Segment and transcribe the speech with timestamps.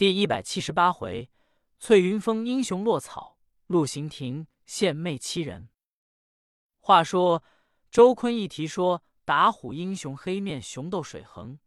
[0.00, 1.28] 第一百七十八回，
[1.78, 5.68] 翠云峰英雄落草，陆行亭献媚欺人。
[6.78, 7.44] 话说
[7.90, 11.58] 周坤一提说打虎英雄黑面熊斗水横，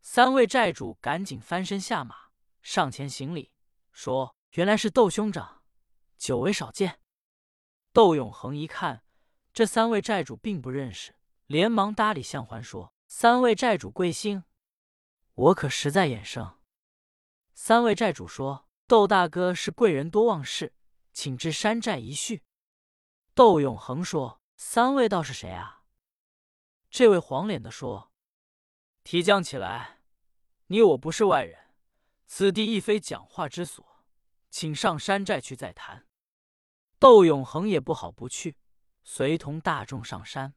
[0.00, 2.14] 三位寨主赶紧翻身下马，
[2.62, 3.50] 上前行礼，
[3.90, 5.62] 说：“原来是窦兄长，
[6.16, 7.00] 久违少见。”
[7.92, 9.02] 窦永恒一看，
[9.52, 11.16] 这三位寨主并不认识，
[11.46, 14.44] 连忙搭理向环说：“三位寨主贵姓？
[15.34, 16.56] 我可实在眼生。”
[17.62, 20.72] 三位寨主说：“窦大哥是贵人多忘事，
[21.12, 22.42] 请至山寨一叙。”
[23.36, 25.82] 窦永恒说：“三位道是谁啊？”
[26.88, 28.14] 这位黄脸的说
[29.04, 30.00] ：“提将起来，
[30.68, 31.74] 你我不是外人，
[32.26, 34.06] 此地亦非讲话之所，
[34.48, 36.06] 请上山寨去再谈。”
[36.98, 38.56] 窦永恒也不好不去，
[39.04, 40.54] 随同大众上山，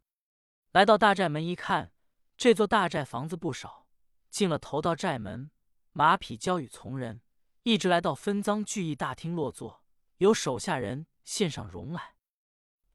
[0.72, 1.92] 来到大寨门一看，
[2.38, 3.90] 这座大寨房子不少，
[4.30, 5.52] 进了头道寨门。
[5.96, 7.22] 马匹交与从人，
[7.62, 9.84] 一直来到分赃聚义大厅落座，
[10.18, 12.16] 有手下人献上荣来。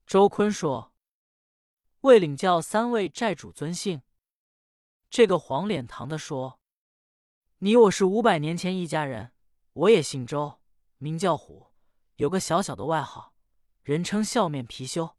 [0.04, 0.92] 周坤说
[2.02, 4.02] ：“未领教三位寨主尊姓？”
[5.08, 6.60] 这个黄脸堂的说
[7.58, 9.32] ：“你我是五百年前一家人，
[9.74, 10.60] 我也姓周，
[10.96, 11.68] 名叫虎，
[12.16, 13.32] 有个小小的外号，
[13.82, 15.14] 人称笑面貔貅。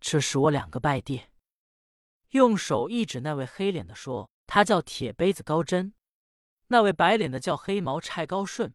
[0.00, 1.24] 这是我两个拜弟。”
[2.30, 5.92] 用手一指那位黑脸的说：“他叫铁杯子高真。”
[6.74, 8.74] 那位白脸的叫黑毛蔡高顺，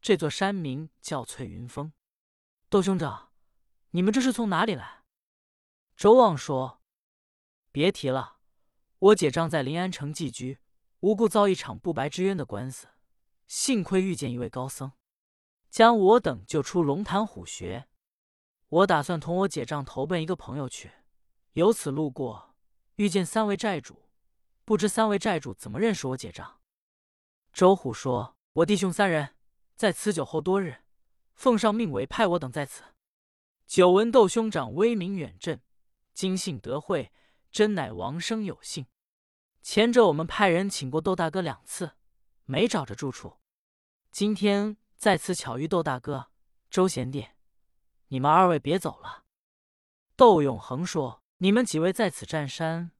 [0.00, 1.92] 这座山名叫翠云峰。
[2.68, 3.32] 窦兄长，
[3.90, 5.02] 你们这是从哪里来？
[5.96, 6.80] 周望说
[7.72, 8.36] ：“别提了，
[9.00, 10.60] 我姐丈在临安城寄居，
[11.00, 12.86] 无故遭一场不白之冤的官司，
[13.48, 14.92] 幸亏遇见一位高僧，
[15.68, 17.88] 将我等救出龙潭虎穴。
[18.68, 20.92] 我打算同我姐丈投奔一个朋友去，
[21.54, 22.54] 由此路过，
[22.94, 24.04] 遇见三位寨主，
[24.64, 26.58] 不知三位寨主怎么认识我姐丈？”
[27.52, 29.34] 周虎说：“我弟兄三人
[29.74, 30.82] 在此酒后多日，
[31.34, 32.84] 奉上命委派我等在此。
[33.66, 35.60] 久闻窦兄长威名远震，
[36.14, 37.12] 今幸得会，
[37.50, 38.86] 真乃王生有幸。
[39.62, 41.92] 前者我们派人请过窦大哥两次，
[42.44, 43.38] 没找着住处。
[44.10, 46.30] 今天在此巧遇窦大哥、
[46.70, 47.28] 周贤弟，
[48.08, 49.24] 你们二位别走了。”
[50.16, 52.92] 窦永恒说：“你们几位在此占山，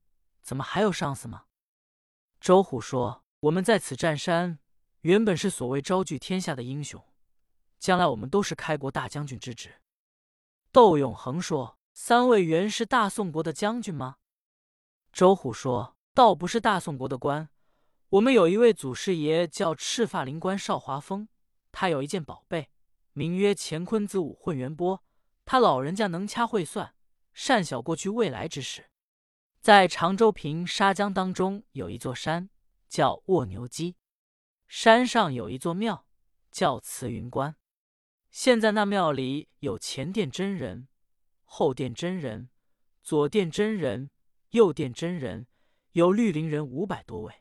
[0.43, 1.45] 怎么还有上司吗？”
[2.41, 3.25] 周虎说。
[3.41, 4.59] 我们在此占山，
[5.01, 7.03] 原本是所谓招聚天下的英雄，
[7.79, 9.81] 将来我们都是开国大将军之职。
[10.71, 14.17] 窦永恒说：“三位原是大宋国的将军吗？”
[15.11, 17.49] 周虎说：“倒不是大宋国的官，
[18.11, 21.27] 我们有一位祖师爷叫赤发灵官邵华峰，
[21.73, 22.69] 他有一件宝贝，
[23.15, 25.03] 名曰乾坤子午混元波。
[25.47, 26.95] 他老人家能掐会算，
[27.33, 28.91] 善晓过去未来之事。
[29.63, 32.51] 在常州平沙江当中有一座山。”
[32.91, 33.95] 叫卧牛矶，
[34.67, 36.05] 山上有一座庙，
[36.51, 37.55] 叫慈云观。
[38.31, 40.89] 现在那庙里有前殿真人、
[41.45, 42.51] 后殿真人、
[43.03, 44.11] 左殿真人、
[44.51, 45.47] 右殿真人，
[45.93, 47.33] 有绿林人五百多位。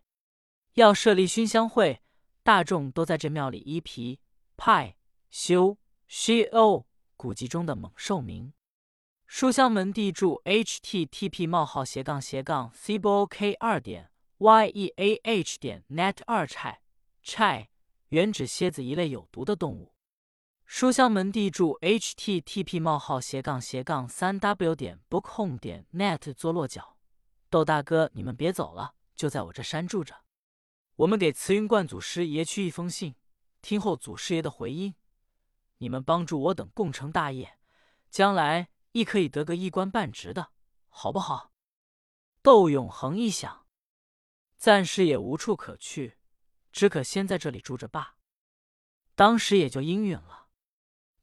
[0.75, 2.03] 要设立熏香会，
[2.43, 4.19] 大众都在这庙里依皮
[4.55, 4.95] 派
[5.31, 6.85] 修西欧
[7.17, 8.53] 古籍中的猛兽名。
[9.25, 14.09] 书香门地注 http: 冒号斜杠斜杠 c b o k 二点。
[14.39, 16.77] Y e a h 点 net 二 chai
[17.22, 17.67] chai
[18.07, 19.94] 原指蝎子一类有毒的动物。
[20.66, 26.95] 书香门第注 http: 冒号斜杠斜杠三 w 点 bookhome 点 net 做落脚。
[27.49, 30.16] 窦大哥，你们别走了，就在我这山住着。
[30.95, 33.16] 我们给慈云观祖师爷去一封信，
[33.61, 34.95] 听候祖师爷的回音。
[35.79, 37.57] 你们帮助我等共成大业，
[38.09, 40.51] 将来亦可以得个一官半职的，
[40.88, 41.51] 好不好？
[42.41, 43.59] 窦永恒一想。
[44.59, 46.18] 暂时也无处可去，
[46.74, 48.18] 只可先在这里住着罢。
[49.16, 50.50] 当时也就应允了。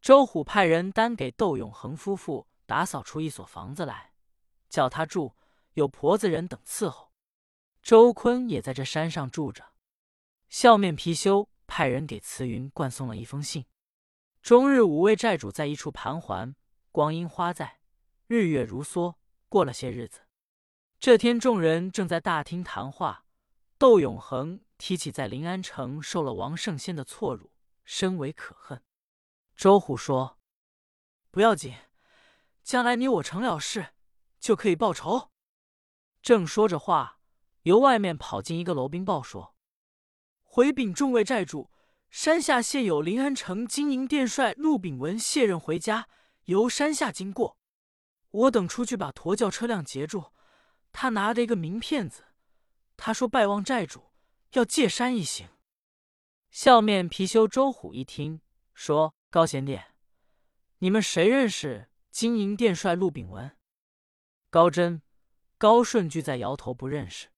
[0.00, 4.14] 周虎派人单给窦永恒夫妇打扫出一所房子来，
[4.70, 5.36] 叫他住，
[5.74, 7.12] 有婆子人等伺候。
[7.82, 9.74] 周坤也在这山上住着。
[10.48, 13.66] 笑面貔貅派人给慈云灌送了一封信。
[14.40, 16.56] 终日五位寨主在一处盘桓，
[16.90, 17.80] 光阴花在，
[18.28, 19.16] 日月如梭。
[19.50, 20.22] 过了些日子，
[20.98, 23.25] 这天众人正在大厅谈话。
[23.78, 27.52] 窦永恒提起在临安城受了王圣先的错辱，
[27.84, 28.82] 深为可恨。
[29.54, 30.38] 周虎说
[31.30, 31.74] ：“不要紧，
[32.62, 33.88] 将来你我成了事，
[34.40, 35.30] 就可以报仇。”
[36.22, 37.20] 正说着话，
[37.62, 39.54] 由外面跑进一个楼兵报说
[40.42, 41.70] ：“回禀众位寨主，
[42.08, 46.08] 山下现有临安城金营殿帅陆炳文卸任回家，
[46.44, 47.58] 由山下经过。
[48.30, 50.32] 我等出去把驼轿车辆截住，
[50.92, 52.22] 他拿着一个名片子。”
[52.96, 54.12] 他说：“拜望寨主，
[54.52, 55.48] 要借山一行。”
[56.50, 58.40] 笑面貔貅周虎一听，
[58.72, 59.80] 说：“高贤弟，
[60.78, 63.56] 你们谁认识金银殿帅陆炳文？”
[64.48, 65.02] 高真、
[65.58, 67.28] 高顺俱在摇头不认识。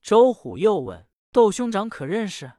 [0.00, 2.52] 周虎又问：“窦兄长可认识？”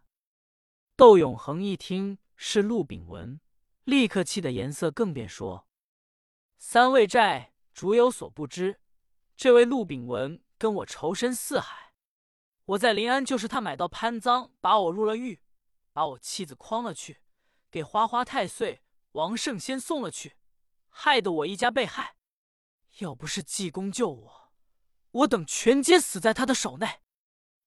[0.98, 3.40] 窦永恒一听是陆炳文，
[3.84, 5.68] 立刻气得颜色更变，说
[6.58, 8.82] ：“三位寨主有所不知，
[9.38, 11.85] 这位陆炳文跟我仇深似海。
[12.66, 15.42] 我在临安就是他买到潘赃，把我入了狱，
[15.94, 17.22] 把我妻子诓了去，
[17.70, 18.82] 给花花太岁
[19.12, 20.38] 王圣先送了去，
[20.90, 22.16] 害得我一家被害。
[23.00, 24.54] 要不是济公救我，
[25.12, 27.02] 我等全皆死在他的手内。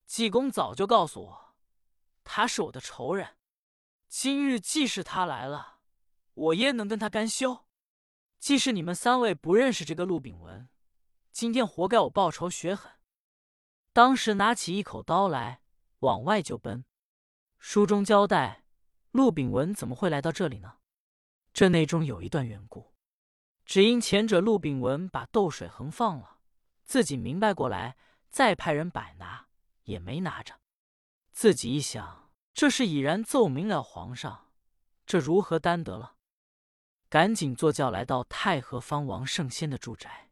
[0.05, 1.55] 济公早就告诉我。”
[2.25, 3.37] 他是我的仇人，
[4.07, 5.79] 今日既是他来了，
[6.33, 7.65] 我焉能跟他干休？
[8.37, 10.69] 既是你们三位不认识这个陆炳文，
[11.31, 12.98] 今天活该我报仇雪恨。
[13.99, 15.59] 当时拿起一口刀来，
[15.99, 16.85] 往外就奔。
[17.57, 18.63] 书中交代，
[19.11, 20.77] 陆炳文怎么会来到这里呢？
[21.51, 22.93] 这内中有一段缘故，
[23.65, 26.37] 只因前者陆炳文把窦水恒放了，
[26.85, 27.97] 自己明白过来，
[28.29, 29.47] 再派人摆拿，
[29.83, 30.61] 也没拿着。
[31.33, 34.53] 自己一想，这是已然奏明了皇上，
[35.05, 36.15] 这如何担得了？
[37.09, 40.31] 赶紧坐轿来到太和方王圣先的住宅，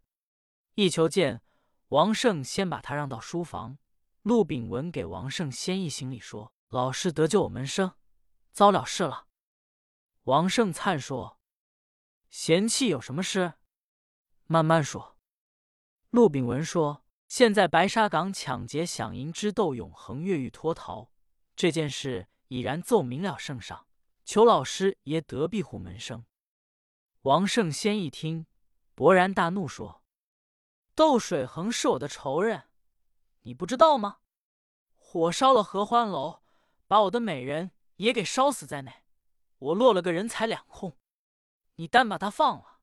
[0.75, 1.41] 一求见
[1.89, 3.77] 王胜先，把他让到书房。
[4.21, 7.93] 陆炳文给王胜先一行礼，说：“老师得救我门生，
[8.51, 9.27] 遭了事了。”
[10.23, 11.39] 王胜灿说
[12.29, 13.53] ：“贤妻有什么事？
[14.45, 15.17] 慢慢说。”
[16.11, 17.03] 陆炳文说。
[17.29, 21.11] 现在白沙港抢劫响银之斗永恒越狱脱逃
[21.57, 23.85] 这件事已然奏明了圣上，
[24.23, 26.25] 求老师爷得庇护门生。
[27.23, 28.45] 王圣先一听，
[28.95, 30.01] 勃然大怒，说
[30.97, 32.63] ：“窦水恒是我的仇人，
[33.43, 34.17] 你不知道吗？
[34.95, 36.41] 火烧了合欢楼，
[36.87, 39.03] 把我的美人也给烧死在内，
[39.59, 40.97] 我落了个人财两空。
[41.75, 42.79] 你单把他放了，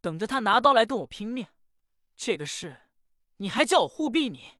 [0.00, 1.48] 等着他拿刀来跟我拼命。
[2.16, 2.86] 这个事。”
[3.36, 4.58] 你还叫我护庇你？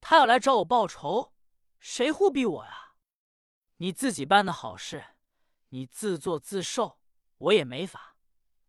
[0.00, 1.32] 他要来找我报仇，
[1.80, 2.94] 谁护庇我呀？
[3.78, 5.16] 你自己办的好事，
[5.70, 7.00] 你自作自受，
[7.38, 8.14] 我也没法。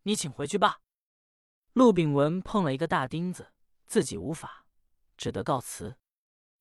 [0.02, 0.80] 你请回去吧。
[1.74, 3.51] 陆炳文碰了一个大钉子，
[3.92, 4.64] 自己无法，
[5.18, 5.98] 只得告辞。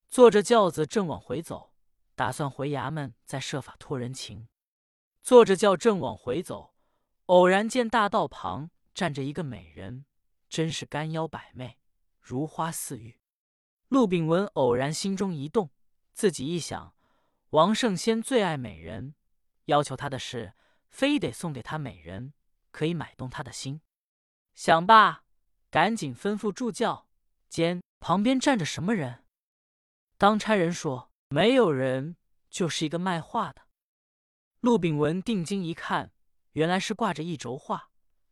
[0.09, 1.73] 坐着轿子正往回走，
[2.13, 4.49] 打算回衙门再设法托人情。
[5.23, 6.75] 坐着轿正往回走，
[7.27, 10.03] 偶然见大道旁站着一个美人，
[10.49, 11.79] 真是干腰百媚。
[12.19, 13.21] 如花似玉，
[13.87, 15.69] 陆炳文偶然心中一动，
[16.11, 16.93] 自己一想，
[17.51, 19.15] 王圣先最爱美人，
[19.67, 20.53] 要求他的事，
[20.89, 22.33] 非得送给他美人，
[22.71, 23.79] 可以买动他的心。
[24.53, 25.23] 想罢，
[25.69, 27.07] 赶紧吩咐助教
[27.51, 29.25] 间旁边站着什么人？
[30.17, 32.15] 当差人说没有人，
[32.49, 33.63] 就是一个卖画的。
[34.61, 36.13] 陆炳文定睛一看，
[36.53, 37.89] 原来是挂着一轴画，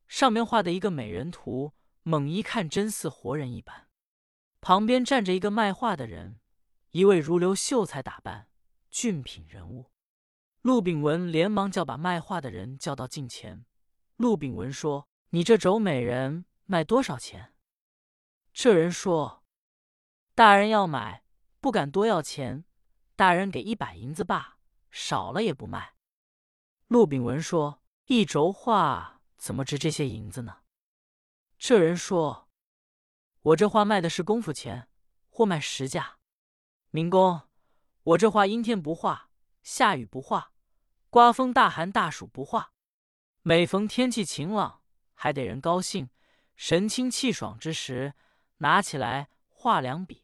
[0.07, 1.74] 上面画的一个美人图。
[2.04, 3.89] 猛一看，真似活人一般。
[4.62, 6.39] 旁边站着一个卖画的人，
[6.92, 8.48] 一位如流秀才打扮，
[8.89, 9.92] 俊品人物。
[10.62, 13.66] 陆炳文连忙叫把卖画的人叫到近前。
[14.16, 17.54] 陆炳文说：“你这轴美人卖多少钱？”
[18.61, 19.45] 这人说
[20.35, 21.23] ：“大人要买，
[21.61, 22.65] 不敢多要钱。
[23.15, 24.57] 大人给一百银子罢，
[24.91, 25.95] 少了也不卖。”
[26.88, 30.57] 陆炳文说：“一轴画怎么值这些银子呢？”
[31.57, 32.49] 这人说
[33.44, 34.89] ：“我这画卖的是功夫钱，
[35.30, 36.18] 或卖实价。
[36.89, 37.44] 民工，
[38.04, 39.30] 我这画阴天不画，
[39.63, 40.51] 下雨不画，
[41.09, 42.73] 刮风大寒大暑不画。
[43.42, 44.81] 每逢天气晴朗，
[45.13, 46.09] 还得人高兴、
[46.57, 48.16] 神清气爽之时，
[48.59, 50.23] 拿起来画两笔。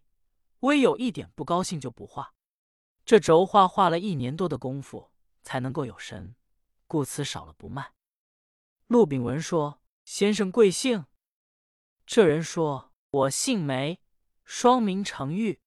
[0.62, 2.34] 微有一点不高兴，就不画。
[3.04, 5.12] 这轴画画了一年多的功夫，
[5.44, 6.36] 才能够有神，
[6.88, 7.94] 故此少了不卖。”
[8.88, 11.06] 陆炳文说：“先生贵姓？”
[12.08, 14.00] 这人说：“我姓梅，
[14.44, 15.60] 双名成玉。”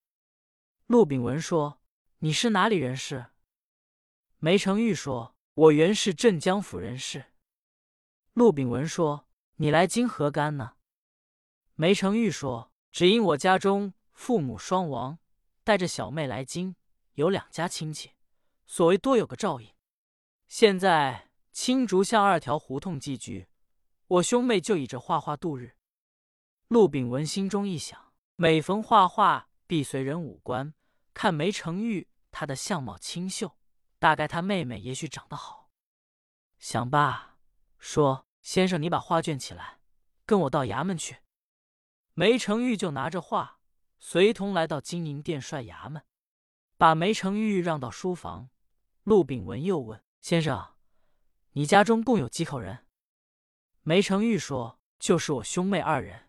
[0.86, 1.80] 陆炳文说
[2.18, 3.26] ：“你是哪里人士？”
[4.38, 7.26] 梅成玉说：“我原是镇江府人士。”
[8.34, 10.74] 陆炳文说：“你来京何干呢？”
[11.80, 15.20] 梅成玉说：“只因我家中父母双亡，
[15.62, 16.74] 带着小妹来京，
[17.12, 18.14] 有两家亲戚，
[18.66, 19.72] 所谓多有个照应。
[20.48, 23.46] 现在青竹巷二条胡同寄居，
[24.08, 25.76] 我兄妹就以这画画度日。”
[26.66, 30.74] 陆炳文心中一想，每逢画画，必随人五官。
[31.14, 33.56] 看梅成玉，她的相貌清秀，
[34.00, 35.70] 大概她妹妹也许长得好。
[36.58, 37.36] 想罢，
[37.78, 39.78] 说：“先生，你把画卷起来，
[40.26, 41.18] 跟我到衙门去。”
[42.18, 43.60] 梅成玉就拿着画，
[44.00, 46.02] 随同来到金银殿帅衙门，
[46.76, 48.50] 把梅成玉让到书房。
[49.04, 50.74] 陆炳文又问：“先生，
[51.52, 52.84] 你家中共有几口人？”
[53.82, 56.27] 梅成玉说：“就是我兄妹二人。”